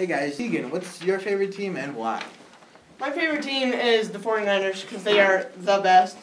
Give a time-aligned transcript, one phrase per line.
[0.00, 2.24] Hey guys, Tegan, what's your favorite team and why?
[2.98, 6.16] My favorite team is the 49ers because they are the best.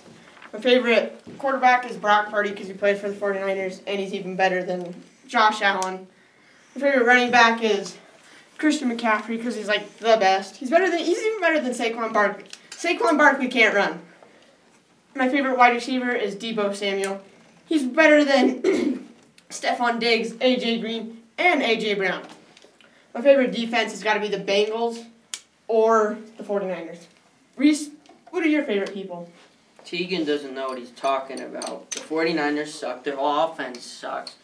[0.51, 4.35] My favorite quarterback is Brock Purdy because he played for the 49ers and he's even
[4.35, 4.95] better than
[5.27, 6.07] Josh Allen.
[6.73, 7.95] My favorite running back is
[8.57, 10.55] Christian McCaffrey because he's like the best.
[10.55, 12.45] He's better than he's even better than Saquon Barkley.
[12.71, 14.01] Saquon Barkley can't run.
[15.13, 17.21] My favorite wide receiver is Deebo Samuel.
[17.67, 19.07] He's better than
[19.51, 22.23] Stefon Diggs, AJ Green, and AJ Brown.
[23.17, 25.03] My favorite defense has got to be the Bengals
[25.67, 26.99] or the 49ers.
[27.55, 27.89] Reese,
[28.29, 29.27] what are your favorite people?
[29.83, 31.89] Tegan doesn't know what he's talking about.
[31.89, 33.03] The 49ers suck.
[33.03, 34.35] Their whole offense sucks.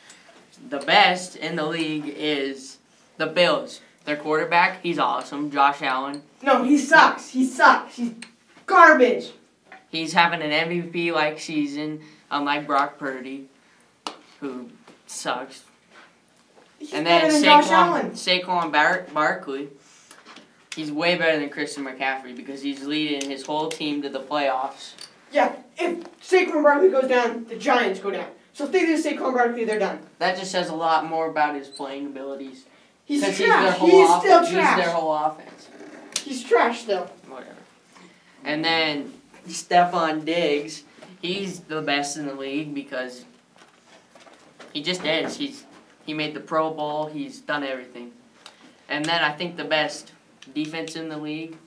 [0.70, 2.80] The best in the league is
[3.18, 3.82] the Bills.
[4.06, 5.52] Their quarterback, he's awesome.
[5.52, 6.24] Josh Allen.
[6.42, 7.30] No, he sucks.
[7.30, 7.98] He sucks.
[7.98, 8.14] He's
[8.66, 9.34] garbage.
[9.92, 12.02] He's having an MVP like season,
[12.32, 13.50] unlike Brock Purdy,
[14.40, 14.72] who
[15.06, 15.62] sucks.
[16.84, 18.12] He's and then Saquon.
[18.12, 19.70] Saquon Bar- Barkley,
[20.76, 24.92] he's way better than Christian McCaffrey because he's leading his whole team to the playoffs.
[25.32, 28.28] Yeah, if Saquon Barkley goes down, the Giants go down.
[28.52, 30.00] So if they lose Saquon Barkley, they're done.
[30.20, 32.66] That just says a lot more about his playing abilities.
[33.06, 33.38] He's trash.
[33.38, 34.78] he's their whole He's still He's trash.
[34.78, 35.70] their whole offense.
[36.22, 37.06] He's trash still.
[37.30, 37.56] Whatever.
[38.44, 39.14] And then
[39.48, 40.84] Stefon Diggs,
[41.22, 43.24] he's the best in the league because
[44.74, 45.38] he just is.
[45.38, 45.64] He's
[46.06, 47.08] he made the Pro Bowl.
[47.08, 48.12] He's done everything.
[48.90, 50.12] And then I think the best
[50.54, 51.58] defense in the league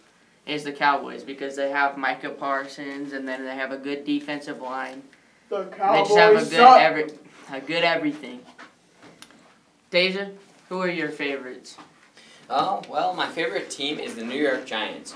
[0.47, 4.61] is the Cowboys because they have Micah Parsons and then they have a good defensive
[4.61, 5.03] line.
[5.49, 6.81] The Cowboys they just have a good suck.
[6.81, 7.07] every
[7.53, 8.41] a good everything.
[9.91, 10.31] Deja,
[10.69, 11.77] who are your favorites?
[12.49, 15.15] Oh, well, my favorite team is the New York Giants.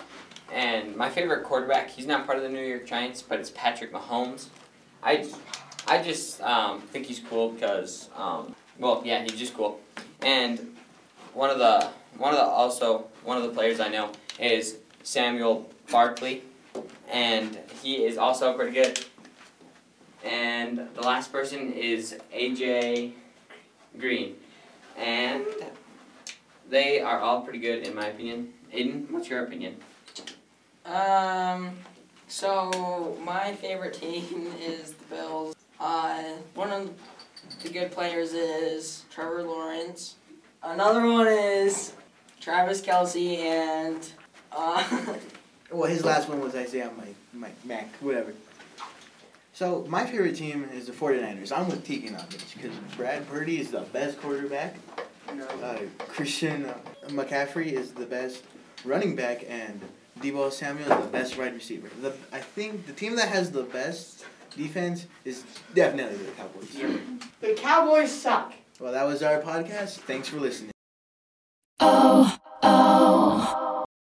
[0.52, 3.92] And my favorite quarterback, he's not part of the New York Giants, but it's Patrick
[3.92, 4.46] Mahomes.
[5.02, 5.28] I,
[5.86, 9.78] I just um, think he's cool because, um, well, yeah, he's just cool.
[10.22, 10.76] And
[11.34, 15.70] one of the, one of the, also, one of the players I know is Samuel
[15.90, 16.42] Barkley.
[17.08, 19.04] And he is also pretty good.
[20.24, 23.12] And the last person is AJ
[23.98, 24.36] Green.
[24.96, 25.44] And
[26.68, 28.52] they are all pretty good in my opinion.
[28.72, 29.76] Aiden, what's your opinion?
[30.86, 31.72] Um,
[32.28, 35.56] so my favorite team is the Bills.
[35.78, 36.22] Uh,
[36.54, 36.90] one of
[37.62, 40.16] the good players is Trevor Lawrence.
[40.62, 41.92] Another one is
[42.40, 44.12] Travis Kelce and
[44.52, 45.16] uh,
[45.72, 48.34] Well, his last one was Isaiah Mike, Mike Mac, whatever.
[49.52, 51.56] So, my favorite team is the 49ers.
[51.56, 54.76] I'm with Tegan on this because Brad Purdy is the best quarterback.
[55.62, 56.74] Uh, Christian uh,
[57.08, 58.42] McCaffrey is the best
[58.84, 59.80] running back, and
[60.20, 61.88] Deebo Samuel is the best wide receiver.
[62.00, 64.24] The, I think the team that has the best
[64.56, 65.44] defense is
[65.74, 66.76] definitely the Cowboys.
[67.40, 68.52] The Cowboys suck.
[68.78, 69.98] Well, that was our podcast.
[70.00, 70.72] Thanks for listening.
[71.80, 73.66] Oh, oh.